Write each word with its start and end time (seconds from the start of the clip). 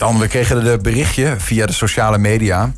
Dan, 0.00 0.18
we 0.18 0.28
kregen 0.28 0.64
de 0.64 0.78
berichtje 0.82 1.34
via 1.38 1.66
de 1.66 1.72
sociale 1.72 2.18
media. 2.18 2.72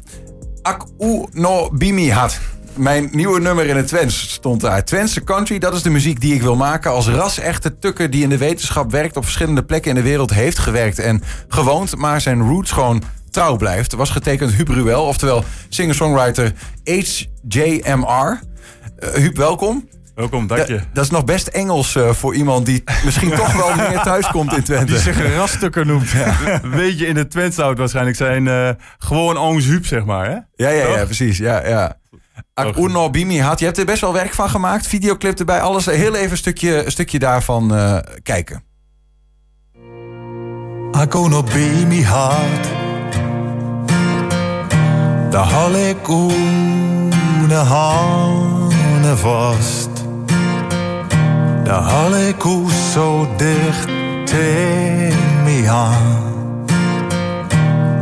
Ak 0.63 0.87
no 1.33 1.71
bimi 1.73 2.11
had. 2.11 2.39
Mijn 2.75 3.09
nieuwe 3.13 3.41
nummer 3.41 3.67
in 3.67 3.77
het 3.77 3.87
Twents 3.87 4.31
stond 4.31 4.61
daar. 4.61 4.85
Twentse 4.85 5.25
country, 5.25 5.59
dat 5.59 5.75
is 5.75 5.83
de 5.83 5.91
muziek 5.91 6.21
die 6.21 6.35
ik 6.35 6.43
wil 6.43 6.57
maken. 6.57 6.91
Als 6.91 7.09
ras-echte 7.09 7.79
tukker 7.79 8.11
die 8.11 8.23
in 8.23 8.29
de 8.29 8.39
wetenschap 8.39 8.91
werkt... 8.91 9.17
op 9.17 9.23
verschillende 9.23 9.65
plekken 9.65 9.91
in 9.91 9.97
de 9.97 10.03
wereld 10.03 10.31
heeft 10.31 10.59
gewerkt 10.59 10.99
en 10.99 11.23
gewoond... 11.49 11.97
maar 11.97 12.21
zijn 12.21 12.43
roots 12.43 12.71
gewoon 12.71 13.03
trouw 13.31 13.57
blijft. 13.57 13.93
Was 13.93 14.11
getekend 14.11 14.53
Huub 14.53 14.69
Ruel, 14.69 15.05
oftewel 15.05 15.45
singer-songwriter 15.69 16.53
HJMR. 16.85 18.41
Uh, 18.99 19.09
Huub, 19.15 19.37
welkom. 19.37 19.89
Welkom, 20.15 20.47
dank 20.47 20.67
je. 20.67 20.77
Da 20.77 20.85
dat 20.93 21.05
is 21.05 21.11
nog 21.11 21.25
best 21.25 21.47
Engels 21.47 21.95
uh, 21.95 22.11
voor 22.11 22.35
iemand 22.35 22.67
die 22.67 22.85
misschien 23.05 23.31
toch 23.31 23.53
wel 23.53 23.75
meer 23.77 24.01
thuis 24.03 24.27
komt 24.27 24.57
in 24.57 24.63
Twente. 24.63 24.85
Die 24.85 24.99
zich 24.99 25.19
een 25.19 25.35
rastukker 25.35 25.87
noemt. 25.87 26.11
Ja. 26.11 26.61
Weet 26.63 26.99
je, 26.99 27.07
in 27.07 27.15
de 27.15 27.27
Twente 27.27 27.55
zou 27.55 27.69
het 27.69 27.79
waarschijnlijk 27.79 28.17
zijn 28.17 28.47
uh, 28.47 28.69
gewoon 28.99 29.37
ooms 29.39 29.65
Huub, 29.65 29.87
zeg 29.87 30.05
maar. 30.05 30.27
Hè? 30.27 30.33
Ja, 30.55 30.69
ja, 30.69 30.87
ja, 30.87 31.05
precies. 31.05 31.39
Ja, 31.39 31.67
ja. 31.67 32.01
Uno 32.79 33.11
Bimi 33.11 33.41
had. 33.41 33.59
Je 33.59 33.65
hebt 33.65 33.79
er 33.79 33.85
best 33.85 34.01
wel 34.01 34.13
werk 34.13 34.35
van 34.35 34.51
gemaakt. 34.51 34.87
Videoclip 34.87 35.39
erbij, 35.39 35.61
alles. 35.61 35.87
Heel 35.87 36.15
even 36.15 36.31
een 36.31 36.37
stukje, 36.37 36.85
een 36.85 36.91
stukje 36.91 37.19
daarvan 37.19 37.75
uh, 37.75 37.99
kijken. 38.23 38.65
Uno 41.15 41.43
Bimi 41.43 42.05
had. 42.05 42.71
De 45.31 45.89
ik 45.89 46.09
une 46.09 47.55
hane 47.55 49.17
vast. 49.17 49.82
Ik 51.73 52.71
zo 52.93 53.29
dicht 53.37 53.87
tegen 54.25 55.43
me 55.45 55.65
aan. 55.69 56.67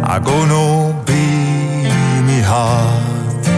Agono 0.02 0.95
Bimi 1.05 2.42
had. 2.42 3.48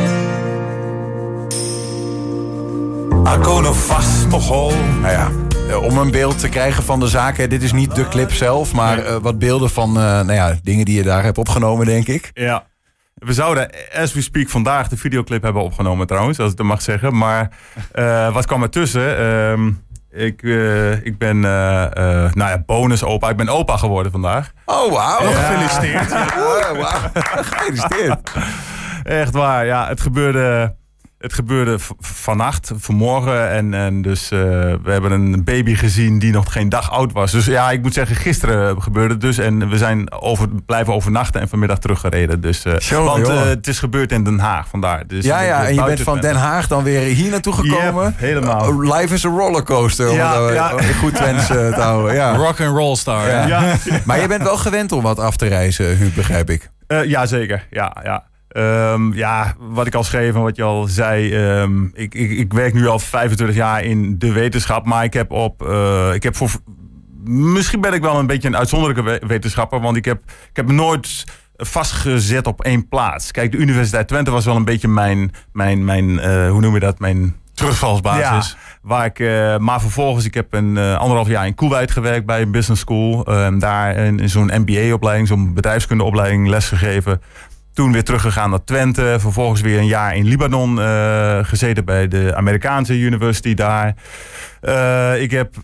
Agono 3.25 3.73
vast 3.73 4.29
mogol. 4.29 4.73
Nou 5.01 5.13
ja, 5.13 5.31
om 5.77 5.99
een 5.99 6.11
beeld 6.11 6.39
te 6.39 6.49
krijgen 6.49 6.83
van 6.83 7.01
de 7.01 7.09
zaken. 7.09 7.49
Dit 7.49 7.63
is 7.63 7.73
niet 7.73 7.95
de 7.95 8.09
clip 8.09 8.33
zelf, 8.33 8.73
maar 8.73 8.99
uh, 8.99 9.17
wat 9.17 9.39
beelden 9.39 9.71
van 9.71 9.89
uh, 9.89 10.03
nou 10.03 10.33
ja, 10.33 10.57
dingen 10.63 10.85
die 10.85 10.97
je 10.97 11.03
daar 11.03 11.23
hebt 11.23 11.39
opgenomen, 11.39 11.87
denk 11.87 12.07
ik. 12.07 12.31
Ja. 12.35 12.67
We 13.15 13.33
zouden, 13.33 13.71
as 13.95 14.13
we 14.13 14.23
speak, 14.23 14.49
vandaag 14.49 14.89
de 14.89 14.97
videoclip 14.97 15.43
hebben 15.43 15.63
opgenomen 15.63 16.07
trouwens, 16.07 16.39
als 16.39 16.51
ik 16.51 16.57
dat 16.57 16.67
mag 16.67 16.83
zeggen. 16.83 17.17
Maar 17.17 17.51
uh, 17.95 18.33
wat 18.35 18.47
kwam 18.47 18.63
er 18.63 18.71
tussen? 20.13 20.49
Uh, 20.49 20.93
ik, 20.93 21.05
ik 21.05 21.19
ben, 21.19 21.41
nou 21.41 22.33
ja, 22.35 22.63
bonus 22.67 23.05
opa. 23.05 23.29
Ik 23.29 23.37
ben 23.37 23.49
opa 23.49 23.77
geworden 23.77 24.13
vandaag. 24.13 24.53
Oh, 24.65 24.93
wauw. 24.93 25.23
Ja. 25.23 25.31
Gefeliciteerd. 25.31 26.13
oh, 26.37 26.71
wow. 26.71 27.25
Gefeliciteerd. 27.25 28.33
Echt 29.03 29.35
waar, 29.35 29.67
ja. 29.67 29.89
Het 29.89 30.01
gebeurde... 30.01 30.81
Het 31.23 31.33
gebeurde 31.33 31.79
vannacht, 31.99 32.73
vanmorgen. 32.77 33.51
En, 33.51 33.75
en 33.75 34.03
dus 34.03 34.33
uh, 34.33 34.41
we 34.83 34.91
hebben 34.91 35.11
een 35.11 35.45
baby 35.45 35.75
gezien 35.75 36.19
die 36.19 36.33
nog 36.33 36.53
geen 36.53 36.69
dag 36.69 36.91
oud 36.91 37.13
was. 37.13 37.33
Dus 37.33 37.47
ja, 37.47 37.71
ik 37.71 37.83
moet 37.83 37.95
zeggen, 37.95 38.17
gisteren 38.17 38.83
gebeurde 38.83 39.13
het 39.13 39.21
dus. 39.21 39.39
En 39.39 39.69
we 39.69 39.79
zijn 39.79 40.13
over, 40.13 40.49
blijven 40.67 40.95
overnachten 40.95 41.41
en 41.41 41.49
vanmiddag 41.49 41.79
teruggereden. 41.79 42.41
Dus, 42.41 42.67
uh, 42.67 42.79
Zo, 42.79 43.05
want 43.05 43.29
uh, 43.29 43.43
het 43.43 43.67
is 43.67 43.79
gebeurd 43.79 44.13
in 44.13 44.25
Den 44.25 44.39
Haag 44.39 44.69
vandaar. 44.69 45.07
Dus 45.07 45.25
ja, 45.25 45.41
ja, 45.41 45.67
en 45.67 45.75
je 45.75 45.85
bent 45.85 46.01
van 46.01 46.21
Den 46.21 46.37
Haag 46.37 46.67
dan 46.67 46.83
weer 46.83 47.01
hier 47.01 47.31
naartoe 47.31 47.53
gekomen. 47.53 48.05
Yep, 48.05 48.19
helemaal. 48.19 48.83
life 48.83 49.15
is 49.15 49.25
a 49.25 49.29
rollercoaster. 49.29 50.11
Om 50.11 50.17
ja, 50.17 50.51
ja. 50.51 50.69
goed 51.01 51.19
wens 51.19 51.47
te 51.47 51.73
houden. 51.75 52.15
Ja. 52.15 52.37
Rock 52.37 52.61
and 52.61 52.77
roll 52.77 52.97
star. 52.97 53.29
Ja. 53.29 53.47
Ja. 53.47 53.77
maar 54.07 54.21
je 54.21 54.29
bent 54.29 54.43
wel 54.43 54.57
gewend 54.57 54.93
om 54.93 55.03
wat 55.03 55.19
af 55.19 55.37
te 55.37 55.47
reizen, 55.47 55.97
Huub, 55.97 56.15
begrijp 56.15 56.51
ik. 56.51 56.71
ja, 56.87 57.27
zeker. 57.27 57.67
Ja, 57.71 57.97
ja. 58.03 58.31
Um, 58.57 59.15
ja, 59.15 59.55
wat 59.59 59.87
ik 59.87 59.95
al 59.95 60.05
schreef 60.05 60.35
en 60.35 60.43
wat 60.43 60.57
je 60.57 60.63
al 60.63 60.87
zei. 60.87 61.35
Um, 61.61 61.91
ik, 61.95 62.15
ik, 62.15 62.31
ik, 62.31 62.53
werk 62.53 62.75
nu 62.75 62.87
al 62.87 62.99
25 62.99 63.57
jaar 63.57 63.85
in 63.85 64.19
de 64.19 64.33
wetenschap. 64.33 64.87
Maar 64.87 65.05
ik 65.05 65.13
heb 65.13 65.31
op. 65.31 65.63
Uh, 65.63 66.15
ik 66.15 66.23
heb 66.23 66.37
voor. 66.37 66.51
Misschien 67.25 67.81
ben 67.81 67.93
ik 67.93 68.03
wel 68.03 68.19
een 68.19 68.27
beetje 68.27 68.49
een 68.49 68.57
uitzonderlijke 68.57 69.27
wetenschapper. 69.27 69.81
Want 69.81 69.97
ik 69.97 70.05
heb, 70.05 70.23
ik 70.27 70.57
heb 70.57 70.71
nooit 70.71 71.25
vastgezet 71.57 72.47
op 72.47 72.63
één 72.63 72.89
plaats. 72.89 73.31
Kijk, 73.31 73.53
de 73.53 73.59
Universiteit 73.59 74.09
Twente 74.09 74.31
was 74.31 74.45
wel 74.45 74.57
een 74.57 74.65
beetje 74.65 74.89
mijn. 74.89 75.33
mijn, 75.53 75.85
mijn 75.85 76.11
uh, 76.11 76.51
hoe 76.51 76.61
noem 76.61 76.75
je 76.75 76.81
dat? 76.81 76.99
Mijn 76.99 77.37
terugvalsbasis. 77.55 78.51
Ja, 78.51 78.59
waar 78.83 79.05
ik, 79.05 79.19
uh, 79.19 79.57
maar 79.57 79.81
vervolgens, 79.81 80.25
ik 80.25 80.35
heb 80.35 80.53
een 80.53 80.77
uh, 80.77 80.97
anderhalf 80.97 81.29
jaar 81.29 81.47
in 81.47 81.55
Kuwait 81.55 81.91
gewerkt 81.91 82.27
bij 82.27 82.43
een 82.43 82.51
business 82.51 82.81
school. 82.81 83.25
Uh, 83.29 83.49
daar 83.59 83.97
in, 83.97 84.19
in 84.19 84.29
zo'n 84.29 84.51
MBA-opleiding, 84.55 85.29
zo'n 85.29 85.55
bedrijfskundeopleiding 85.55 86.49
lesgegeven. 86.49 87.21
Toen 87.73 87.93
weer 87.93 88.05
teruggegaan 88.05 88.51
naar 88.51 88.65
Twente. 88.65 89.17
Vervolgens 89.19 89.61
weer 89.61 89.79
een 89.79 89.87
jaar 89.87 90.17
in 90.17 90.25
Libanon 90.25 90.79
uh, 90.79 91.39
gezeten 91.43 91.85
bij 91.85 92.09
de 92.09 92.35
Amerikaanse 92.35 92.99
University 92.99 93.55
daar. 93.55 93.95
Uh, 94.63 95.23
ik 95.23 95.31
heb 95.31 95.55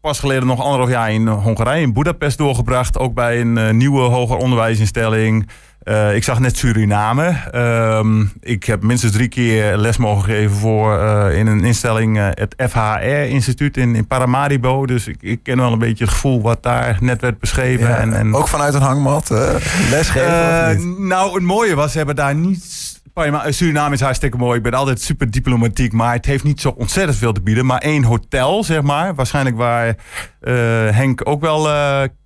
pas 0.00 0.20
geleden 0.20 0.46
nog 0.46 0.60
anderhalf 0.60 0.90
jaar 0.90 1.12
in 1.12 1.26
Hongarije, 1.28 1.82
in 1.82 1.92
Budapest 1.92 2.38
doorgebracht. 2.38 2.98
Ook 2.98 3.14
bij 3.14 3.40
een 3.40 3.56
uh, 3.56 3.70
nieuwe 3.70 4.00
hoger 4.00 4.36
onderwijsinstelling. 4.36 5.48
Uh, 5.84 6.14
ik 6.14 6.24
zag 6.24 6.38
net 6.38 6.56
Suriname. 6.56 7.34
Um, 7.98 8.32
ik 8.40 8.64
heb 8.64 8.82
minstens 8.82 9.12
drie 9.12 9.28
keer 9.28 9.76
les 9.76 9.96
mogen 9.96 10.24
geven 10.24 10.56
voor 10.56 10.98
uh, 10.98 11.38
in 11.38 11.46
een 11.46 11.64
instelling, 11.64 12.16
uh, 12.16 12.26
het 12.30 12.54
FHR-instituut 12.70 13.76
in, 13.76 13.94
in 13.94 14.06
Paramaribo. 14.06 14.86
Dus 14.86 15.06
ik, 15.06 15.16
ik, 15.20 15.42
ken 15.42 15.56
wel 15.56 15.72
een 15.72 15.78
beetje 15.78 16.04
het 16.04 16.12
gevoel 16.12 16.42
wat 16.42 16.62
daar 16.62 16.96
net 17.00 17.20
werd 17.20 17.38
beschreven. 17.38 17.88
Ja, 17.88 17.96
en, 17.96 18.12
en, 18.12 18.34
ook 18.34 18.48
vanuit 18.48 18.74
een 18.74 18.80
hangmat 18.80 19.28
lesgeven? 19.90 21.06
nou, 21.06 21.34
het 21.34 21.42
mooie 21.42 21.74
was, 21.74 21.90
ze 21.90 21.96
hebben 21.96 22.16
daar 22.16 22.34
niets. 22.34 22.93
Suriname 23.48 23.94
is 23.94 24.00
hartstikke 24.00 24.36
mooi. 24.36 24.56
Ik 24.56 24.62
ben 24.62 24.74
altijd 24.74 25.00
super 25.00 25.30
diplomatiek, 25.30 25.92
maar 25.92 26.12
het 26.12 26.26
heeft 26.26 26.44
niet 26.44 26.60
zo 26.60 26.68
ontzettend 26.68 27.18
veel 27.18 27.32
te 27.32 27.42
bieden. 27.42 27.66
Maar 27.66 27.80
één 27.80 28.02
hotel, 28.04 28.64
zeg 28.64 28.82
maar. 28.82 29.14
Waarschijnlijk 29.14 29.56
waar 29.56 29.96
Henk 30.94 31.28
ook 31.28 31.40
wel 31.40 31.68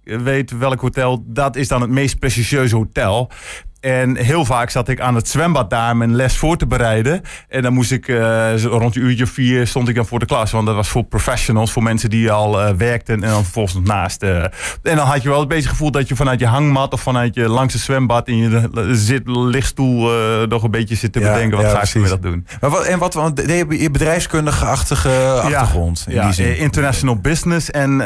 weet 0.03 0.59
welk 0.59 0.81
hotel, 0.81 1.25
dat 1.26 1.56
is 1.56 1.69
dan 1.69 1.81
het 1.81 1.91
meest 1.91 2.19
prestigieuze 2.19 2.76
hotel. 2.76 3.31
En 3.80 4.16
heel 4.16 4.44
vaak 4.44 4.70
zat 4.70 4.88
ik 4.88 5.00
aan 5.00 5.14
het 5.14 5.28
zwembad 5.28 5.70
daar 5.70 5.96
mijn 5.96 6.14
les 6.14 6.36
voor 6.36 6.56
te 6.56 6.66
bereiden. 6.66 7.22
En 7.48 7.62
dan 7.62 7.72
moest 7.72 7.92
ik 7.92 8.08
uh, 8.08 8.62
rond 8.62 8.96
een 8.96 9.02
uurtje 9.02 9.26
vier 9.26 9.66
stond 9.66 9.88
ik 9.88 9.94
dan 9.94 10.06
voor 10.06 10.18
de 10.18 10.26
klas. 10.26 10.50
Want 10.50 10.66
dat 10.66 10.74
was 10.74 10.88
voor 10.88 11.04
professionals, 11.04 11.72
voor 11.72 11.82
mensen 11.82 12.10
die 12.10 12.30
al 12.30 12.60
uh, 12.60 12.70
werkten 12.70 13.14
en 13.22 13.30
dan 13.30 13.42
vervolgens 13.42 13.74
nog 13.74 13.84
naast. 13.84 14.22
Uh. 14.22 14.42
En 14.42 14.50
dan 14.82 14.98
had 14.98 15.22
je 15.22 15.28
wel 15.28 15.38
het 15.38 15.48
beetje 15.48 15.68
gevoel 15.68 15.90
dat 15.90 16.08
je 16.08 16.16
vanuit 16.16 16.40
je 16.40 16.46
hangmat 16.46 16.92
of 16.92 17.00
vanuit 17.00 17.34
je 17.34 17.48
langs 17.48 17.72
het 17.72 17.82
zwembad 17.82 18.28
in 18.28 18.36
je 18.36 18.68
zit, 18.92 19.28
lichtstoel 19.28 20.10
nog 20.48 20.62
een 20.62 20.70
beetje 20.70 20.94
zit 20.94 21.12
te 21.12 21.20
ja, 21.20 21.32
bedenken. 21.32 21.56
Wat 21.56 21.66
ja, 21.66 21.72
ga 21.72 21.82
ik 21.82 21.92
weer 21.92 22.08
dat 22.08 22.22
doen? 22.22 22.46
Maar 22.60 22.70
wat, 22.70 22.84
en 22.84 22.98
wat, 22.98 23.14
want 23.14 23.42
je 23.68 23.90
bedrijfskundige-achtige 23.92 25.40
achtergrond 25.42 26.04
ja, 26.08 26.20
in 26.20 26.26
die 26.26 26.34
zin. 26.34 26.58
international 26.58 27.16
business 27.16 27.70
en 27.70 27.96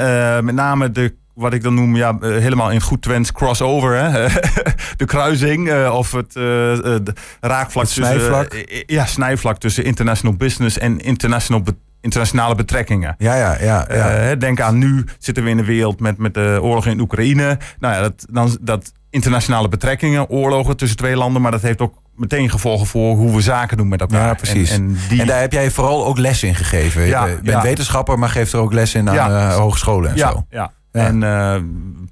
met 0.44 0.54
name 0.54 0.90
de 0.90 1.20
wat 1.34 1.52
ik 1.52 1.62
dan 1.62 1.74
noem, 1.74 1.96
ja, 1.96 2.16
helemaal 2.20 2.70
in 2.70 2.80
goed 2.80 3.02
Twents 3.02 3.32
crossover. 3.32 3.96
Hè? 3.96 4.28
de 4.96 5.04
kruising 5.04 5.68
uh, 5.68 5.94
of 5.94 6.12
het 6.12 6.36
uh, 6.36 6.96
raakvlak 7.40 7.84
het 7.84 7.92
snijvlak. 7.92 8.48
tussen. 8.48 8.82
ja, 8.86 9.06
snijvlak 9.06 9.58
tussen 9.58 9.84
international 9.84 10.36
business 10.36 10.78
en 10.78 11.00
international 11.00 11.62
be 11.62 11.74
internationale 12.00 12.54
betrekkingen. 12.54 13.14
Ja, 13.18 13.34
ja, 13.34 13.56
ja. 13.60 13.86
ja. 13.90 14.34
denk 14.34 14.60
aan 14.60 14.78
nu 14.78 15.04
zitten 15.18 15.44
we 15.44 15.50
in 15.50 15.56
de 15.56 15.64
wereld 15.64 16.00
met, 16.00 16.18
met 16.18 16.34
de 16.34 16.58
oorlog 16.62 16.86
in 16.86 17.00
Oekraïne. 17.00 17.58
Nou 17.78 17.94
ja, 17.94 18.00
dat, 18.00 18.26
dan, 18.30 18.58
dat 18.60 18.92
internationale 19.10 19.68
betrekkingen, 19.68 20.28
oorlogen 20.28 20.76
tussen 20.76 20.98
twee 20.98 21.16
landen, 21.16 21.42
maar 21.42 21.50
dat 21.50 21.62
heeft 21.62 21.80
ook 21.80 22.02
meteen 22.16 22.50
gevolgen 22.50 22.86
voor 22.86 23.16
hoe 23.16 23.34
we 23.34 23.40
zaken 23.40 23.76
doen 23.76 23.88
met 23.88 24.00
elkaar. 24.00 24.26
Ja, 24.26 24.34
precies. 24.34 24.70
En, 24.70 24.76
en, 24.76 24.98
die... 25.08 25.20
en 25.20 25.26
daar 25.26 25.40
heb 25.40 25.52
jij 25.52 25.70
vooral 25.70 26.06
ook 26.06 26.18
les 26.18 26.42
in 26.42 26.54
gegeven. 26.54 27.06
Ja, 27.06 27.26
je 27.26 27.34
bent 27.34 27.46
ja. 27.46 27.62
wetenschapper, 27.62 28.18
maar 28.18 28.28
geeft 28.28 28.52
er 28.52 28.60
ook 28.60 28.72
les 28.72 28.94
in 28.94 29.10
aan 29.10 29.50
hogescholen 29.50 30.10
en 30.10 30.18
zo. 30.18 30.46
Ja. 30.50 30.72
En 30.92 31.22
uh, 31.22 31.56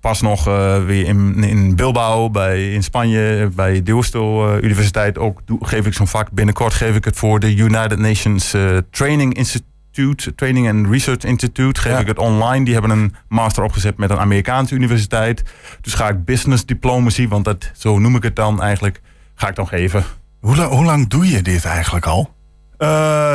pas 0.01 0.21
nog 0.21 0.49
uh, 0.49 0.85
weer 0.85 1.07
in, 1.07 1.45
in 1.45 1.77
Bilbao, 1.77 2.31
bij, 2.31 2.73
in 2.73 2.83
Spanje, 2.83 3.51
bij 3.54 3.72
de 3.72 3.83
Deusto 3.83 4.49
uh, 4.49 4.63
Universiteit 4.63 5.19
ook 5.19 5.41
doe, 5.45 5.66
geef 5.66 5.87
ik 5.87 5.95
zo'n 5.95 6.07
vak. 6.07 6.31
Binnenkort 6.31 6.75
geef 6.75 6.97
ik 6.97 7.04
het 7.04 7.16
voor 7.16 7.41
de 7.41 7.54
United 7.57 7.99
Nations 7.99 8.54
Training 8.91 9.34
Institute, 9.34 10.34
Training 10.34 10.69
and 10.69 10.87
Research 10.87 11.25
Institute. 11.25 11.81
Geef 11.81 11.93
ja. 11.93 11.99
ik 11.99 12.07
het 12.07 12.19
online. 12.19 12.65
Die 12.65 12.72
hebben 12.72 12.91
een 12.91 13.15
master 13.28 13.63
opgezet 13.63 13.97
met 13.97 14.10
een 14.10 14.19
Amerikaanse 14.19 14.75
universiteit. 14.75 15.43
Dus 15.81 15.95
ga 15.95 16.09
ik 16.09 16.25
business 16.25 16.66
diplomacy, 16.66 17.28
want 17.28 17.45
dat, 17.45 17.71
zo 17.75 17.99
noem 17.99 18.16
ik 18.16 18.22
het 18.22 18.37
dan 18.37 18.63
eigenlijk, 18.63 19.01
ga 19.34 19.49
ik 19.49 19.54
dan 19.54 19.69
geven. 19.69 20.04
Hoe, 20.41 20.57
la 20.57 20.69
hoe 20.69 20.84
lang 20.84 21.09
doe 21.09 21.28
je 21.28 21.43
dit 21.43 21.65
eigenlijk 21.65 22.07
al? 22.07 22.34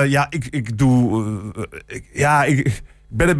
ja, 0.08 0.28
ik, 0.30 0.48
ik 0.50 0.78
doe. 0.78 1.24
Ik, 1.88 2.10
ja, 2.14 2.44
ik, 2.44 2.60
ik 2.60 2.84
ben 3.10 3.28
er 3.28 3.38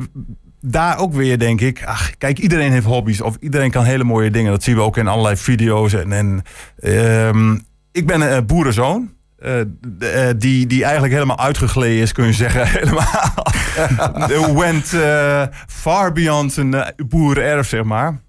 daar 0.62 0.98
ook 0.98 1.14
weer 1.14 1.40
denk 1.40 1.62
ik, 1.62 1.84
ach, 1.86 2.18
kijk, 2.18 2.40
iedereen 2.40 2.72
heeft 2.72 2.86
hobby's 2.86 3.22
of 3.22 3.38
iedereen 3.40 3.72
kan 3.72 3.84
hele 3.84 4.04
mooie 4.04 4.32
dingen. 4.32 4.52
Dat 4.52 4.64
zien 4.64 4.76
we 4.76 4.82
ook 4.82 4.98
in 4.98 5.08
allerlei 5.08 5.36
video's. 5.36 5.94
En, 5.94 6.12
en 6.12 6.42
um, 7.28 7.66
ik 7.92 8.08
ben 8.08 8.22
een 8.22 8.46
boerenzoon. 8.46 9.14
Uh, 9.40 9.60
uh, 10.00 10.30
die, 10.38 10.68
die 10.68 10.84
eigenlijk 10.84 11.14
helemaal 11.14 11.40
uitgegleden 11.40 12.02
is, 12.02 12.12
kun 12.12 12.26
je 12.26 12.34
zeggen. 12.34 12.68
Helemaal. 12.80 14.56
Went 14.56 14.94
far 15.68 16.12
beyond 16.12 16.58
een 16.58 16.76
boerenerf, 17.08 17.68
zeg 17.68 17.84
maar. 17.84 18.22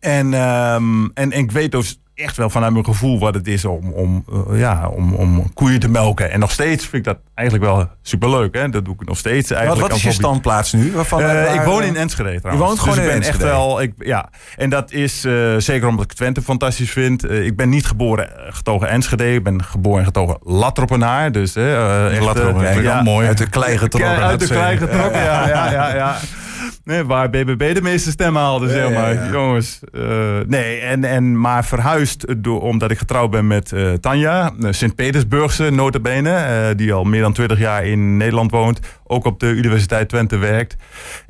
En, 0.00 0.34
ehm, 0.34 1.04
en, 1.04 1.32
en 1.32 1.32
ik 1.32 1.52
weet 1.52 1.70
dus 1.70 2.00
echt 2.14 2.36
wel 2.36 2.50
vanuit 2.50 2.72
mijn 2.72 2.84
gevoel 2.84 3.18
wat 3.18 3.34
het 3.34 3.46
is 3.46 3.64
om, 3.64 3.92
om, 3.92 4.24
eh, 4.50 4.58
ja, 4.58 4.88
om, 4.88 5.14
om 5.14 5.52
koeien 5.54 5.80
te 5.80 5.88
melken. 5.88 6.30
En 6.30 6.40
nog 6.40 6.50
steeds 6.50 6.82
vind 6.86 6.94
ik 6.94 7.04
dat 7.04 7.18
eigenlijk 7.34 7.68
wel 7.70 7.88
superleuk. 8.02 8.54
Hè? 8.54 8.68
Dat 8.68 8.84
doe 8.84 8.94
ik 9.00 9.06
nog 9.08 9.18
steeds 9.18 9.48
Wat, 9.48 9.58
eigenlijk 9.58 9.88
wat 9.88 9.96
is 9.96 10.04
je 10.04 10.12
standplaats 10.12 10.72
nu? 10.72 10.92
Waarvan, 10.92 11.20
Eh, 11.20 11.26
waar- 11.26 11.54
ik 11.54 11.60
woon 11.60 11.82
in 11.82 11.96
Enschede 11.96 12.40
trouwens. 12.40 12.66
woont 12.66 12.78
gewoon 12.80 12.94
dus 12.94 13.04
ik 13.04 13.10
in 13.10 13.18
ben 13.18 13.28
echt 13.28 13.36
Enschede? 13.38 13.56
wel, 13.56 13.80
ik, 13.82 13.92
ja. 13.98 14.28
En 14.56 14.70
dat 14.70 14.92
is 14.92 15.24
eh, 15.24 15.32
zeker 15.58 15.88
omdat 15.88 16.04
ik 16.04 16.12
Twente 16.12 16.42
fantastisch 16.42 16.90
vind. 16.90 17.30
Ik 17.30 17.56
ben 17.56 17.68
niet 17.68 17.86
geboren 17.86 18.28
getogen 18.48 18.88
Enschede. 18.88 19.34
Ik 19.34 19.42
ben 19.42 19.62
geboren 19.64 19.98
en 19.98 20.04
getogen 20.04 20.36
Latropenaar. 20.42 21.32
Dus, 21.32 21.54
hè, 21.54 21.74
eh, 21.76 22.12
echt, 22.16 22.24
Latropenaar, 22.24 22.82
ja, 22.82 23.02
mooi. 23.02 23.26
Uit 23.26 23.38
de 23.38 23.48
klei 23.48 23.78
getrokken. 23.78 24.22
uit 24.22 24.40
de 24.40 24.46
klei 24.46 24.76
getrokken, 24.76 25.22
ja, 25.22 25.48
ja, 25.48 25.70
ja. 25.70 25.94
ja. 25.94 26.16
Nee, 26.84 27.04
waar 27.04 27.30
BBB 27.30 27.74
de 27.74 27.82
meeste 27.82 28.10
stemmen 28.10 28.42
haalde, 28.42 28.68
zeg 28.68 28.88
ja, 28.88 29.00
maar. 29.00 29.14
ja. 29.14 29.30
Jongens. 29.30 29.80
eh, 29.92 30.38
nee, 30.46 30.80
en, 30.80 31.04
en, 31.04 31.40
maar 31.40 31.64
verhuisd 31.64 32.42
door, 32.42 32.60
omdat 32.60 32.90
ik 32.90 32.98
getrouwd 32.98 33.30
ben 33.30 33.46
met 33.46 33.72
eh, 33.72 33.92
Tanja. 33.92 34.52
eh, 34.62 34.68
Sint-Petersburgse 34.72 35.70
notabene. 35.70 36.30
eh 36.30 36.76
die 36.76 36.92
al 36.92 37.04
meer 37.04 37.20
dan 37.20 37.32
20 37.32 37.58
jaar 37.58 37.84
in 37.86 38.16
Nederland 38.16 38.50
woont. 38.50 38.80
Ook 39.04 39.24
op 39.24 39.40
de 39.40 39.46
Universiteit 39.46 40.08
Twente 40.08 40.36
werkt. 40.36 40.76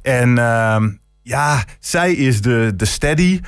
En... 0.02 0.38
ehm, 0.38 0.90
ja, 1.26 1.64
zij 1.80 2.12
is 2.12 2.40
de, 2.42 2.72
de 2.76 2.84
steady 2.84 3.40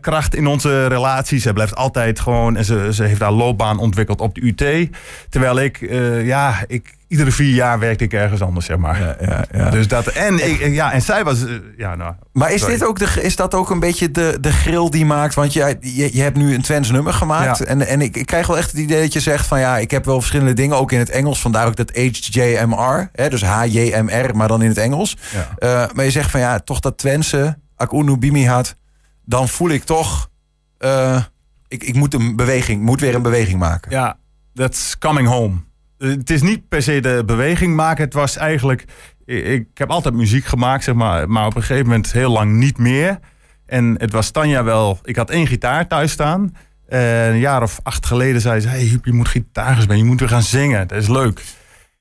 kracht 0.00 0.34
in 0.34 0.46
onze 0.46 0.86
relatie. 0.86 1.38
Zij 1.38 1.52
blijft 1.52 1.74
altijd 1.76 2.20
gewoon... 2.20 2.56
en 2.56 2.64
ze, 2.64 2.88
ze 2.92 3.02
heeft 3.02 3.20
haar 3.20 3.32
loopbaan 3.32 3.78
ontwikkeld 3.78 4.20
op 4.20 4.34
de 4.34 4.40
UT. 4.46 4.88
Terwijl 5.28 5.60
ik, 5.60 5.78
ja, 6.24 6.64
ik, 6.66 6.96
iedere 7.08 7.30
vier 7.30 7.54
jaar 7.54 7.78
werkte 7.78 8.04
ik 8.04 8.12
ergens 8.12 8.42
anders, 8.42 8.66
zeg 8.66 8.76
maar. 8.76 9.00
Ja, 9.00 9.16
ja, 9.20 9.44
ja. 9.52 9.70
Dus 9.70 9.88
dat, 9.88 10.06
en, 10.06 10.50
ik, 10.50 10.66
ja, 10.66 10.92
en 10.92 11.02
zij 11.02 11.24
was, 11.24 11.44
eh, 11.44 11.54
ja, 11.76 11.94
nou... 11.94 12.14
Maar 12.32 12.52
is, 12.52 12.60
sorry. 12.60 12.74
dit 12.74 12.86
ook 12.86 12.98
de, 12.98 13.22
is 13.22 13.36
dat 13.36 13.54
ook 13.54 13.70
een 13.70 13.80
beetje 13.80 14.10
de, 14.10 14.38
de 14.40 14.52
grill 14.52 14.88
die 14.88 15.06
maakt? 15.06 15.34
Want 15.34 15.52
jij, 15.52 15.76
je, 15.80 16.16
je 16.16 16.22
hebt 16.22 16.36
nu 16.36 16.54
een 16.54 16.62
Twents 16.62 16.90
nummer 16.90 17.12
gemaakt. 17.12 17.64
En, 17.64 17.86
en 17.86 18.00
ik, 18.00 18.16
ik 18.16 18.26
krijg 18.26 18.46
wel 18.46 18.58
echt 18.58 18.70
het 18.70 18.80
idee 18.80 19.00
dat 19.00 19.12
je 19.12 19.20
zegt 19.20 19.46
van 19.46 19.60
ja, 19.60 19.78
ik 19.78 19.90
heb 19.90 20.04
wel 20.04 20.18
verschillende 20.18 20.52
dingen, 20.52 20.76
ook 20.76 20.92
in 20.92 20.98
het 20.98 21.10
Engels. 21.10 21.40
Vandaar 21.40 21.66
ook 21.66 21.76
dat 21.76 21.96
HJMR, 21.96 23.08
hè, 23.12 23.28
dus 23.28 23.42
HJMR, 23.42 24.36
maar 24.36 24.48
dan 24.48 24.62
in 24.62 24.68
het 24.68 24.78
Engels. 24.78 25.16
Eh, 25.58 25.84
maar 25.94 26.04
je 26.04 26.10
zegt 26.10 26.30
van 26.30 26.40
ja, 26.40 26.58
toch 26.58 26.80
dat 26.80 26.98
Twentse, 26.98 27.58
Akunu 27.76 28.16
Bimi 28.16 28.46
had, 28.46 28.76
dan 29.24 29.48
voel 29.48 29.70
ik 29.70 29.84
toch, 29.84 30.30
eh, 30.78 31.22
ik, 31.68 31.84
ik 31.84 31.94
moet 31.94 32.14
een 32.14 32.36
beweging, 32.36 32.82
moet 32.82 33.00
weer 33.00 33.14
een 33.14 33.22
beweging 33.22 33.58
maken. 33.58 33.90
Ja, 33.90 34.16
that's 34.54 34.98
coming 34.98 35.28
home. 35.28 35.66
Eh, 35.98 36.08
Het 36.08 36.30
is 36.30 36.42
niet 36.42 36.68
per 36.68 36.82
se 36.82 37.00
de 37.00 37.22
beweging 37.26 37.74
maken. 37.74 38.04
Het 38.04 38.14
was 38.14 38.36
eigenlijk... 38.36 38.84
Ik, 39.24 39.66
heb 39.74 39.90
altijd 39.90 40.14
muziek 40.14 40.44
gemaakt, 40.44 40.84
zeg 40.84 40.94
maar. 40.94 41.30
Maar 41.30 41.46
op 41.46 41.56
een 41.56 41.62
gegeven 41.62 41.86
moment 41.86 42.12
heel 42.12 42.30
lang 42.30 42.52
niet 42.52 42.78
meer. 42.78 43.18
En 43.66 43.94
het 43.98 44.12
was 44.12 44.30
Tanja 44.30 44.64
wel... 44.64 44.98
Ik 45.02 45.16
had 45.16 45.30
één 45.30 45.46
gitaar 45.46 45.86
thuis 45.86 46.12
staan. 46.12 46.54
En 46.86 47.30
een 47.30 47.38
jaar 47.38 47.62
of 47.62 47.80
acht 47.82 48.06
geleden 48.06 48.40
zei 48.40 48.60
ze... 48.60 48.68
Hey, 48.68 48.98
je 49.02 49.12
moet 49.12 49.28
gitaar 49.28 49.76
spelen. 49.76 49.98
Je 49.98 50.04
moet 50.04 50.20
weer 50.20 50.28
gaan 50.28 50.42
zingen. 50.42 50.88
Dat 50.88 50.98
is 50.98 51.08
leuk. 51.08 51.42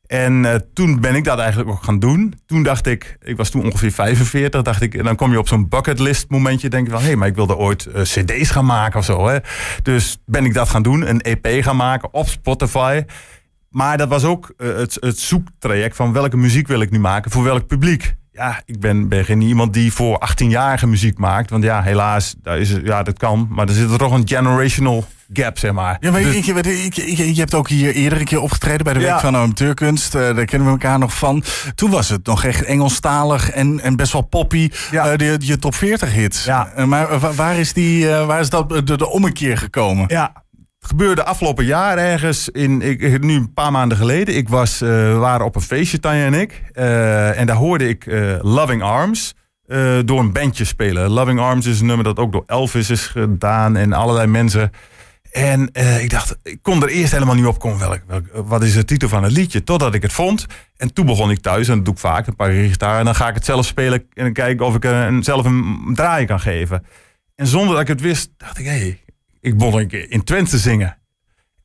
En 0.08 0.46
eh, 0.46 0.56
toen 0.74 1.00
ben 1.00 1.16
ik 1.16 1.24
dat 1.24 1.40
eigenlijk 1.40 1.70
ook 1.70 1.84
gaan 1.84 2.00
doen. 2.00 2.34
Toen 2.46 2.64
dacht 2.64 2.88
ik, 2.88 3.18
ik 3.22 3.38
was 3.38 3.50
toen 3.50 3.64
ongeveer 3.64 3.92
45, 3.92 4.62
dacht 4.62 4.82
ik, 4.82 4.94
en 4.96 5.04
dan 5.04 5.16
kom 5.16 5.32
je 5.32 5.40
op 5.40 5.48
zo'n 5.48 5.70
bucketlist 5.70 6.30
momentje, 6.30 6.70
denk 6.70 6.88
je 6.88 6.94
van, 6.94 7.02
hé, 7.02 7.16
maar 7.16 7.28
ik 7.28 7.36
wilde 7.36 7.58
ooit 7.58 7.86
eh, 7.86 8.02
cd's 8.02 8.50
gaan 8.50 8.66
maken 8.66 9.00
of 9.00 9.06
zo. 9.06 9.28
Hè? 9.28 9.38
Dus 9.84 10.18
ben 10.26 10.46
ik 10.46 10.54
dat 10.54 10.70
gaan 10.70 10.84
doen, 10.84 11.10
een 11.10 11.22
EP 11.22 11.64
gaan 11.64 11.76
maken 11.76 12.14
op 12.14 12.28
Spotify. 12.28 13.02
Maar 13.78 13.98
dat 13.98 14.08
was 14.10 14.24
ook 14.24 14.54
eh, 14.58 14.68
het, 14.76 14.98
het 15.00 15.20
zoektraject 15.20 15.96
van 15.96 16.14
welke 16.14 16.38
muziek 16.38 16.68
wil 16.68 16.82
ik 16.82 16.92
nu 16.92 17.00
maken, 17.00 17.32
voor 17.32 17.44
welk 17.44 17.68
publiek. 17.68 18.16
Ja, 18.32 18.62
ik 18.66 18.80
ben, 18.80 19.08
ben 19.10 19.26
geen 19.26 19.42
iemand 19.42 19.74
die 19.74 19.94
voor 19.94 20.30
18-jarige 20.32 20.88
muziek 20.88 21.18
maakt. 21.18 21.50
Want 21.50 21.64
ja, 21.64 21.82
helaas, 21.82 22.36
daar 22.44 22.58
is, 22.60 22.76
ja, 22.84 23.04
dat 23.04 23.18
kan. 23.18 23.48
Maar 23.50 23.68
er 23.68 23.74
zit 23.74 23.92
er 23.92 23.98
toch 23.98 24.12
een 24.14 24.28
generational 24.28 25.06
gap, 25.34 25.58
zeg 25.58 25.72
maar. 25.72 25.98
Ja, 26.00 26.12
maar 26.12 26.22
Dus- 26.22 26.36
ik, 26.36 26.46
ik, 26.46 26.66
ik- 26.66 26.94
je, 26.94 27.34
je 27.34 27.40
hebt 27.40 27.54
ook 27.54 27.70
hier 27.70 27.94
eerder 27.94 28.20
een 28.20 28.26
keer 28.26 28.42
opgetreden 28.42 28.84
bij 28.84 28.94
de 28.94 29.00
Week 29.00 29.08
Ja. 29.10 29.20
van 29.20 29.36
Amateurkunst. 29.36 30.16
Eh, 30.16 30.22
daar 30.36 30.46
kennen 30.46 30.68
we 30.68 30.74
elkaar 30.74 31.00
nog 31.00 31.14
van. 31.18 31.44
Toen 31.76 31.90
was 31.90 32.10
het 32.10 32.26
nog 32.26 32.44
echt 32.44 32.64
Engelstalig 32.64 33.50
en, 33.52 33.80
en 33.80 33.96
best 33.96 34.14
wel 34.14 34.22
poppy. 34.22 34.70
Ja. 34.92 35.08
eh, 35.12 35.18
de, 35.18 35.36
je 35.40 35.58
top 35.58 35.76
40 35.76 36.14
hits. 36.14 36.44
Ja. 36.46 36.72
Maar 36.86 37.20
wa- 37.20 37.34
waar 37.34 37.58
is, 37.58 37.74
die, 37.74 38.08
waar 38.08 38.40
is 38.40 38.50
dat 38.50 38.70
de, 38.70 38.98
de 38.98 39.10
ommekeer 39.10 39.58
gekomen? 39.58 40.06
Ja, 40.08 40.34
gebeurde 40.88 41.24
afgelopen 41.24 41.66
jaar 41.66 41.98
ergens, 41.98 42.50
in, 42.50 42.82
ik, 42.82 43.22
nu 43.24 43.36
een 43.36 43.54
paar 43.54 43.72
maanden 43.72 43.98
geleden. 43.98 44.36
Ik 44.36 44.50
was, 44.50 44.82
eh, 44.82 44.90
we 44.90 45.18
waren 45.20 45.46
op 45.46 45.56
een 45.56 45.62
feestje, 45.62 46.00
Tanja 46.00 46.26
en 46.26 46.34
ik. 46.34 46.62
eh, 46.74 47.40
en 47.40 47.46
daar 47.46 47.56
hoorde 47.56 47.88
ik 47.88 48.06
eh, 48.06 48.36
Loving 48.42 48.82
Arms 48.82 49.36
door 50.06 50.20
een 50.20 50.34
bandje 50.34 50.66
spelen. 50.66 51.10
Loving 51.10 51.40
Arms 51.40 51.66
is 51.66 51.80
een 51.80 51.86
nummer 51.86 52.06
dat 52.06 52.18
ook 52.20 52.32
door 52.32 52.44
Elvis 52.46 52.90
is 52.90 53.06
gedaan 53.08 53.76
en 53.76 53.94
allerlei 53.94 54.28
mensen. 54.28 54.72
En 55.32 55.70
ik 56.02 56.10
dacht, 56.10 56.38
ik 56.44 56.60
kon 56.62 56.84
er 56.84 56.90
eerst 56.90 57.12
helemaal 57.12 57.36
niet 57.36 57.46
op 57.46 57.60
komen. 57.60 57.80
Welk, 57.80 58.24
wat 58.34 58.64
is 58.64 58.74
de 58.74 58.86
titel 58.86 59.10
van 59.10 59.24
het 59.24 59.32
liedje? 59.32 59.64
Totdat 59.64 59.94
ik 59.94 60.02
het 60.02 60.14
vond. 60.14 60.46
En 60.78 60.94
toen 60.94 61.06
begon 61.06 61.32
ik 61.32 61.42
thuis, 61.42 61.68
en 61.68 61.76
dat 61.76 61.86
doe 61.86 61.94
ik 61.94 62.00
vaak, 62.00 62.28
een 62.28 62.36
paar 62.36 62.52
gitaar. 62.52 63.00
En 63.00 63.06
dan 63.06 63.16
ga 63.16 63.28
ik 63.28 63.36
het 63.36 63.46
zelf 63.46 63.66
spelen 63.66 64.08
en 64.14 64.34
kijken 64.34 64.66
of 64.66 64.76
ik 64.76 64.84
een, 64.84 65.24
zelf 65.24 65.46
een 65.46 65.92
draai 65.94 66.26
kan 66.26 66.40
geven. 66.40 66.86
En 67.36 67.48
zonder 67.48 67.72
dat 67.72 67.82
ik 67.82 67.88
het 67.88 68.02
wist, 68.02 68.30
dacht 68.38 68.58
ik, 68.58 68.66
hé, 68.66 68.72
hey, 68.72 69.00
ik 69.48 69.58
begon 69.58 69.80
een 69.80 69.88
keer 69.88 70.12
in 70.12 70.24
Twente 70.24 70.50
te 70.50 70.58
zingen. 70.58 70.98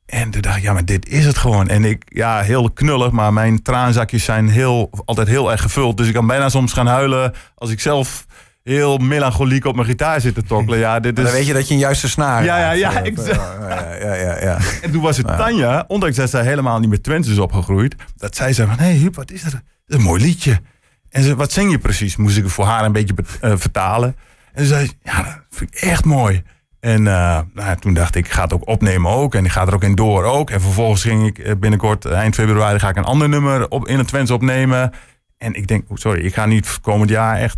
En 0.05 0.29
toen 0.29 0.41
dacht 0.41 0.57
ik, 0.57 0.63
ja, 0.63 0.73
maar 0.73 0.85
dit 0.85 1.07
is 1.09 1.25
het 1.25 1.37
gewoon. 1.37 1.67
En 1.67 1.85
ik, 1.85 2.03
ja, 2.05 2.41
heel 2.41 2.71
knullig, 2.71 3.11
maar 3.11 3.33
mijn 3.33 3.61
traanzakjes 3.61 4.23
zijn 4.23 4.49
heel, 4.49 4.89
altijd 5.05 5.27
heel 5.27 5.51
erg 5.51 5.61
gevuld. 5.61 5.97
Dus 5.97 6.07
ik 6.07 6.13
kan 6.13 6.27
bijna 6.27 6.49
soms 6.49 6.73
gaan 6.73 6.87
huilen 6.87 7.33
als 7.55 7.69
ik 7.71 7.79
zelf 7.79 8.25
heel 8.63 8.97
melancholiek 8.97 9.65
op 9.65 9.75
mijn 9.75 9.87
gitaar 9.87 10.21
zit 10.21 10.33
te 10.35 10.43
tokkelen. 10.43 10.79
Ja, 10.79 10.99
dit 10.99 11.15
Dan 11.15 11.25
is... 11.25 11.31
weet 11.31 11.45
je 11.45 11.53
dat 11.53 11.67
je 11.67 11.73
een 11.73 11.79
juiste 11.79 12.09
snaar 12.09 12.43
Ja, 12.43 12.57
ja, 12.57 12.71
ja, 12.71 12.99
Eh, 13.01 13.05
ik- 13.05 13.17
ja, 13.25 13.95
ja, 14.01 14.13
ja, 14.13 14.39
ja. 14.41 14.57
En 14.81 14.91
toen 14.91 15.01
was 15.01 15.17
het 15.17 15.27
Tanja, 15.27 15.83
ondanks 15.87 16.15
dat 16.15 16.29
zij 16.29 16.43
helemaal 16.43 16.79
niet 16.79 16.89
met 16.89 17.03
Twents 17.03 17.27
is 17.27 17.39
opgegroeid, 17.39 17.95
dat 18.17 18.35
zij 18.35 18.53
zei 18.53 18.67
van, 18.67 18.77
hé 18.77 18.83
hey, 18.85 18.95
Huub, 18.95 19.15
wat 19.15 19.31
is 19.31 19.43
dat? 19.43 19.51
Dat 19.51 19.61
is 19.87 19.95
een 19.95 20.01
mooi 20.01 20.21
liedje. 20.21 20.61
En 21.09 21.23
ze, 21.23 21.35
wat 21.35 21.51
zing 21.51 21.71
je 21.71 21.77
precies? 21.77 22.15
Moest 22.15 22.37
ik 22.37 22.49
voor 22.49 22.65
haar 22.65 22.85
een 22.85 22.91
beetje 22.91 23.13
be- 23.13 23.23
eh, 23.41 23.51
vertalen. 23.55 24.15
En 24.53 24.61
ze 24.63 24.67
zei, 24.67 24.89
ja, 25.03 25.23
dat 25.23 25.39
vind 25.49 25.75
ik 25.75 25.81
echt 25.81 26.05
mooi. 26.05 26.43
En 26.83 27.07
eh, 27.07 27.39
nou, 27.53 27.77
toen 27.79 27.93
dacht 27.93 28.15
ik, 28.15 28.25
ik 28.25 28.31
ga 28.31 28.43
het 28.43 28.53
ook 28.53 28.67
opnemen 28.67 29.11
ook. 29.11 29.35
En 29.35 29.45
ik 29.45 29.51
ga 29.51 29.67
er 29.67 29.73
ook 29.73 29.83
in 29.83 29.95
door 29.95 30.23
ook. 30.23 30.49
En 30.49 30.61
vervolgens 30.61 31.01
ging 31.01 31.27
ik 31.27 31.37
eh, 31.37 31.55
binnenkort, 31.55 32.05
eh, 32.05 32.17
eind 32.17 32.35
februari, 32.35 32.79
ga 32.79 32.89
ik 32.89 32.95
een 32.95 33.03
ander 33.03 33.29
nummer 33.29 33.69
op, 33.69 33.87
in 33.87 33.97
het 33.97 34.07
Twents 34.07 34.31
opnemen. 34.31 34.91
En 35.37 35.53
ik 35.53 35.67
denk, 35.67 35.91
oh, 35.91 35.97
sorry, 35.97 36.25
ik 36.25 36.33
ga 36.33 36.45
niet 36.45 36.79
komend 36.81 37.09
jaar 37.09 37.37
echt... 37.37 37.57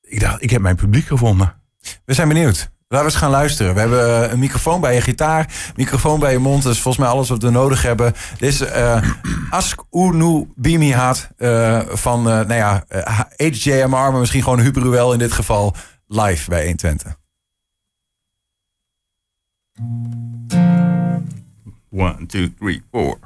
Ik 0.00 0.20
dacht, 0.20 0.42
ik 0.42 0.50
heb 0.50 0.60
mijn 0.60 0.76
publiek 0.76 1.06
gevonden. 1.06 1.54
We 2.04 2.14
zijn 2.14 2.28
benieuwd. 2.28 2.70
Laten 2.88 3.06
we 3.06 3.12
eens 3.12 3.22
gaan 3.22 3.30
luisteren. 3.30 3.74
We 3.74 3.80
hebben 3.80 4.24
eh, 4.24 4.32
een 4.32 4.38
microfoon 4.38 4.80
bij 4.80 4.94
je 4.94 5.00
gitaar, 5.00 5.46
microfoon 5.76 6.20
bij 6.20 6.32
je 6.32 6.38
mond. 6.38 6.64
Is 6.64 6.80
volgens 6.80 7.04
mij 7.04 7.12
alles 7.12 7.28
wat 7.28 7.42
we 7.42 7.50
nodig 7.50 7.82
hebben. 7.82 8.12
Dit 8.38 8.48
is 8.48 8.60
eh 8.60 9.02
Ask 9.50 9.84
Unu 9.90 10.52
Bimi 10.56 10.92
Haat 10.92 11.30
eh, 11.36 11.80
van, 11.88 12.18
eh, 12.18 12.34
nou 12.34 12.54
ja, 12.54 12.84
eh, 12.88 13.20
HJMR, 13.36 13.88
maar 13.88 14.12
misschien 14.12 14.42
gewoon 14.42 14.60
Hubruel 14.60 15.12
in 15.12 15.18
dit 15.18 15.32
geval, 15.32 15.74
live 16.06 16.50
bij 16.50 16.62
120. 16.62 17.19
One, 21.90 22.26
two, 22.26 22.48
three, 22.48 22.82
four. 22.92 23.18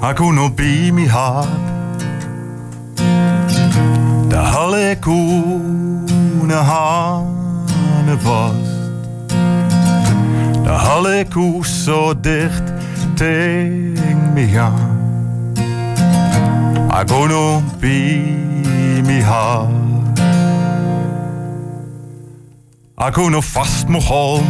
Hakuna 0.00 0.48
be 0.56 0.90
mi 0.90 1.06
hat 1.06 1.46
De 4.28 4.36
halle 4.36 4.96
koene 5.00 6.54
hane 6.54 8.18
vast 8.18 8.90
De 10.64 10.70
halle 10.70 11.24
koe 11.28 11.66
zo 11.66 12.20
dicht 12.20 12.72
tegen 13.14 14.32
me 14.32 14.58
aan 14.58 14.96
Hakuna 16.88 17.62
be 17.80 18.38
hat 22.98 23.14
Hakuna 23.14 23.40
vast 23.40 23.88
me 23.88 24.00
hol 24.00 24.42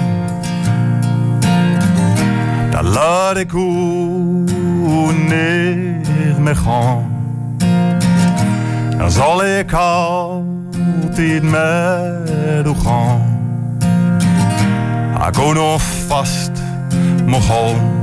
Daar 2.70 2.84
laat 2.84 3.36
ik 3.36 3.50
hoe 3.50 5.12
neer 5.12 6.40
me 6.40 6.54
gaan. 6.54 7.10
Dan 8.98 9.10
zal 9.10 9.44
ik 9.44 9.72
altijd 9.72 11.42
met 11.42 12.66
u 12.66 12.74
gaan. 12.84 13.36
Ik 15.28 15.54
nog 15.54 15.82
vast 16.06 16.50
gaan. 17.40 17.96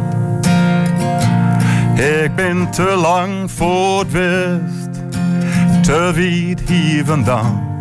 Ik 1.95 2.35
ben 2.35 2.69
te 2.69 2.95
lang 2.95 3.51
voor 3.51 3.99
het 3.99 4.11
wist, 4.11 4.89
te 5.81 6.11
wiet 6.13 6.61
hier 6.69 7.05
vandaan. 7.05 7.74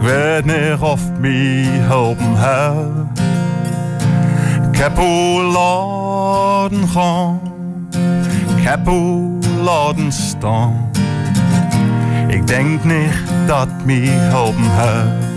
Ik 0.00 0.06
weet 0.06 0.44
niet 0.44 0.80
of 0.80 1.00
me 1.18 1.66
helpen 1.70 2.36
helpt. 2.36 3.20
Ik 4.72 4.76
heb 4.76 4.96
hoe 4.96 5.42
laten 5.42 6.88
gaan, 6.88 7.40
ik 8.56 8.62
heb 8.62 8.86
hoe 8.86 9.38
laten 9.62 10.12
staan. 10.12 10.90
denk 12.46 12.84
niet 12.84 13.22
dat 13.46 13.68
mij 13.84 14.06
helpen 14.06 14.70
heeft. 14.70 15.28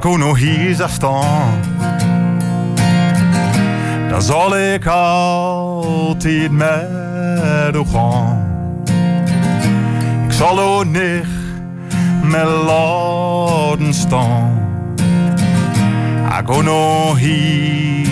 Kon 0.00 0.18
nog 0.18 0.38
hier 0.38 0.74
zou 0.74 0.90
staan, 0.90 1.60
dan 4.08 4.22
zal 4.22 4.56
ik 4.56 4.86
altijd 4.86 6.50
met 6.50 7.74
u 7.74 7.84
gaan. 7.92 8.44
Ik 10.26 10.32
zal 10.32 10.60
ook 10.60 10.84
niet 10.84 11.26
met 12.22 12.46
laten 12.66 13.94
staan. 13.94 14.64
Kon 16.44 16.64
nog 16.64 17.18
hier 17.18 18.05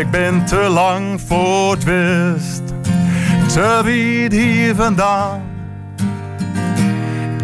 Ik 0.00 0.10
ben 0.10 0.44
te 0.44 0.68
lang 0.68 1.20
voor 1.20 1.70
het 1.70 1.84
wist, 1.84 2.62
te 3.52 3.80
wiet 3.84 4.32
hier 4.32 4.74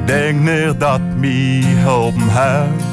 denk 0.04 0.40
niet 0.40 0.80
dat 0.80 1.00
mij 1.16 1.62
helpen 1.64 2.28
heeft. 2.28 2.84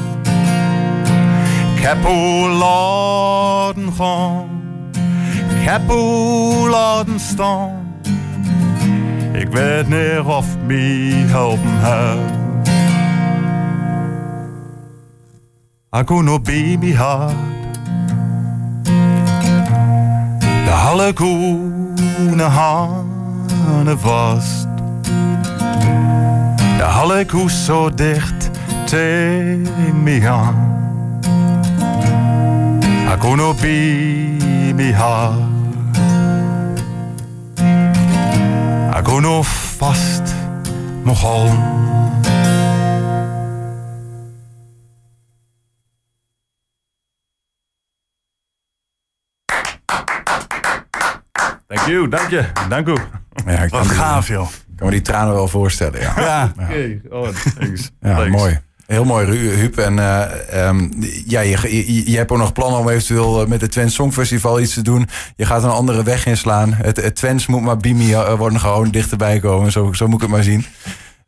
Ik 1.74 1.82
heb 1.82 1.98
u 2.08 2.48
laten 2.48 3.92
gaan, 3.92 4.48
ik 5.60 5.68
heb 5.68 5.90
laten 6.68 7.20
staan. 7.20 7.94
Ik 9.32 9.48
weet 9.48 9.88
niet 9.88 10.24
of 10.24 10.46
mij 10.66 11.24
helpen 11.26 11.78
heeft. 11.80 12.49
Ik 15.92 16.06
kon 16.06 16.24
nog 16.24 16.42
baby 16.42 16.94
had. 16.94 17.32
De 20.64 20.70
halle 20.70 21.12
koene 21.12 22.42
handen 22.42 23.98
vast. 23.98 24.66
De 26.76 26.82
halle 26.82 27.26
koes 27.26 27.64
zo 27.64 27.94
dicht 27.94 28.50
tegen 28.84 30.02
me 30.02 30.28
aan. 30.28 30.78
Ik 33.12 33.18
kon 33.18 33.36
nog 33.36 33.54
baby 33.54 34.92
had. 34.92 35.32
Ik 38.96 39.04
kon 39.04 39.22
nog 39.22 39.46
vast 39.76 40.34
mocht 41.04 41.22
dank 52.08 52.30
je. 52.30 52.44
Dank 52.68 52.88
u. 52.88 52.94
Ja, 53.46 53.50
ik 53.62 53.70
kan, 53.70 53.78
Wat 53.78 53.88
me- 53.88 53.94
gaaf, 53.94 54.28
joh. 54.28 54.46
kan 54.76 54.86
me 54.86 54.90
die 54.90 55.00
tranen 55.02 55.34
wel 55.34 55.48
voorstellen. 55.48 56.00
Ja, 56.00 56.12
Ja. 56.16 56.52
Oké, 56.60 57.00
oh, 57.10 57.28
thanks. 57.58 57.90
ja 58.00 58.14
Thanks. 58.16 58.30
mooi. 58.36 58.58
Heel 58.86 59.04
mooi, 59.04 59.26
Huub. 59.36 59.78
En 59.78 59.98
eh, 59.98 60.66
ehm, 60.66 60.88
ja, 61.26 61.40
je, 61.40 61.58
je, 61.76 62.10
je 62.10 62.16
hebt 62.16 62.30
ook 62.30 62.38
nog 62.38 62.52
plannen 62.52 62.80
om 62.80 62.88
eventueel 62.88 63.42
eh, 63.42 63.46
met 63.48 63.60
het 63.60 63.70
Twents 63.72 63.94
Songfestival 63.94 64.60
iets 64.60 64.74
te 64.74 64.82
doen. 64.82 65.08
Je 65.36 65.46
gaat 65.46 65.62
een 65.62 65.70
andere 65.70 66.02
weg 66.02 66.26
inslaan. 66.26 66.72
Het, 66.72 66.96
het 66.96 67.14
Twents 67.16 67.46
moet 67.46 67.62
maar 67.62 67.76
Bimi 67.76 68.12
eh, 68.12 68.34
worden 68.34 68.60
gewoon 68.60 68.90
dichterbij 68.90 69.38
komen. 69.38 69.72
Zo, 69.72 69.92
zo 69.92 70.06
moet 70.06 70.14
ik 70.14 70.20
het 70.20 70.30
maar 70.30 70.42
zien. 70.42 70.66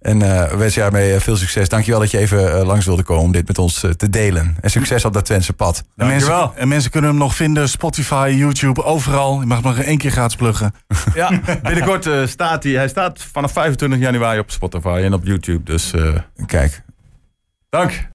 En 0.03 0.23
eh 0.23 0.51
we 0.51 0.57
wensen 0.57 0.81
jou 0.81 0.93
daarmee 0.93 1.15
eh, 1.15 1.21
veel 1.21 1.37
succes. 1.37 1.69
Dankjewel 1.69 2.01
dat 2.01 2.11
je 2.11 2.19
even 2.19 2.59
eh, 2.59 2.65
langs 2.67 2.87
wilde 2.87 3.03
komen 3.03 3.25
om 3.25 3.33
dit 3.33 3.47
met 3.47 3.59
ons 3.59 3.83
eh, 3.83 3.91
te 3.91 4.11
delen. 4.11 4.57
En 4.61 4.71
succes 4.71 5.05
op 5.05 5.13
dat 5.13 5.25
Twentse 5.25 5.53
pad. 5.53 5.79
En 5.79 6.09
Dankjewel. 6.09 6.39
mensen, 6.39 6.61
en 6.61 6.69
mensen 6.69 6.91
kunnen 6.91 7.11
hem 7.11 7.19
nog 7.19 7.35
vinden, 7.35 7.69
Spotify, 7.69 8.35
YouTube, 8.37 8.85
overal. 8.85 9.41
Je 9.41 9.47
mag 9.47 9.63
hem 9.63 9.67
nog 9.77 9.85
één 9.85 9.99
keer 9.99 10.11
gratis 10.11 10.37
pluggen. 10.37 10.75
Ja, 11.15 11.41
binnenkort 11.63 12.07
eh, 12.07 12.27
staat 12.27 12.63
hij. 12.63 12.73
Hij 12.73 12.89
staat 12.89 13.27
vanaf 13.33 13.53
25 13.53 13.99
januari 13.99 14.39
op 14.39 14.51
Spotify 14.51 15.01
en 15.05 15.13
op 15.15 15.25
YouTube. 15.25 15.63
Dus 15.65 15.93
eh, 15.93 16.15
Kijk, 16.47 16.83
dank. 17.69 18.11